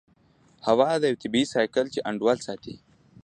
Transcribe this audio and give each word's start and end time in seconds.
هو 0.65 0.79
دا 1.01 1.05
یو 1.09 1.21
طبیعي 1.23 1.45
سایکل 1.53 1.85
دی 1.87 1.91
چې 1.95 2.05
انډول 2.09 2.37
ساتي 2.47 2.75